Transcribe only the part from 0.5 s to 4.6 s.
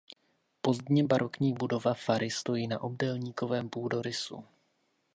Pozdně barokní budova fary stojí na obdélníkovém půdorysu.